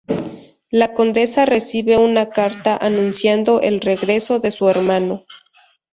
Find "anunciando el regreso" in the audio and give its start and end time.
2.75-4.39